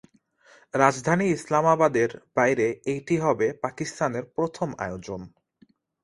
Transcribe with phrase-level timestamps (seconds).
[0.73, 2.67] রাজধানী ইসলামাবাদের বাইরে
[2.95, 5.21] এটি হবে পাকিস্তানের প্রথম আয়োজন।